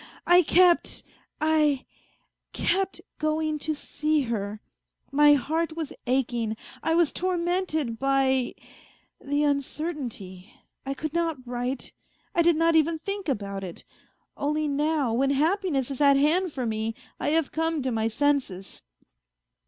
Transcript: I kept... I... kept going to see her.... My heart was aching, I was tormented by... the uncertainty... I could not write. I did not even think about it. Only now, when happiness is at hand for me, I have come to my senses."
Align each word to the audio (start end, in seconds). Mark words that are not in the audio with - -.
I 0.25 0.41
kept... 0.41 1.03
I... 1.39 1.85
kept 2.53 3.01
going 3.19 3.59
to 3.59 3.75
see 3.75 4.21
her.... 4.21 4.59
My 5.11 5.33
heart 5.35 5.75
was 5.77 5.93
aching, 6.07 6.57
I 6.81 6.95
was 6.95 7.11
tormented 7.11 7.99
by... 7.99 8.55
the 9.23 9.43
uncertainty... 9.43 10.53
I 10.87 10.95
could 10.95 11.13
not 11.13 11.37
write. 11.45 11.93
I 12.33 12.41
did 12.41 12.55
not 12.55 12.73
even 12.75 12.97
think 12.97 13.29
about 13.29 13.63
it. 13.63 13.83
Only 14.35 14.67
now, 14.67 15.13
when 15.13 15.29
happiness 15.29 15.91
is 15.91 16.01
at 16.01 16.17
hand 16.17 16.51
for 16.51 16.65
me, 16.65 16.95
I 17.19 17.29
have 17.29 17.51
come 17.51 17.83
to 17.83 17.91
my 17.91 18.07
senses." 18.07 18.81